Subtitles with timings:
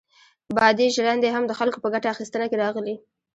[0.57, 2.95] بادي ژرندې هم د خلکو په ګټه اخیستنه کې راغلې.